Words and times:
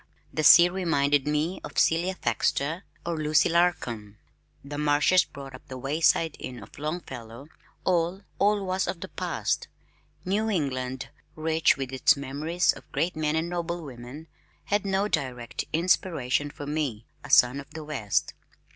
The 0.33 0.43
sea 0.43 0.67
reminded 0.67 1.27
me 1.27 1.61
of 1.63 1.77
Celia 1.77 2.15
Thaxter 2.15 2.85
or 3.05 3.17
Lucy 3.19 3.49
Larcom. 3.49 4.15
The 4.65 4.79
marshes 4.79 5.25
brought 5.25 5.53
up 5.53 5.67
the 5.67 5.77
Wayside 5.77 6.35
Inn 6.39 6.63
of 6.63 6.79
Longfellow; 6.79 7.49
all, 7.83 8.23
all 8.39 8.65
was 8.65 8.87
of 8.87 9.01
the 9.01 9.09
past. 9.09 9.67
New 10.25 10.49
England, 10.49 11.09
rich 11.35 11.77
with 11.77 11.93
its 11.93 12.17
memories 12.17 12.73
of 12.73 12.91
great 12.91 13.15
men 13.15 13.35
and 13.35 13.47
noble 13.47 13.83
women, 13.83 14.25
had 14.63 14.85
no 14.87 15.07
direct 15.07 15.65
inspiration 15.71 16.49
for 16.49 16.65
me, 16.65 17.05
a 17.23 17.29
son 17.29 17.59
of 17.59 17.69
the 17.69 17.83
West. 17.83 18.33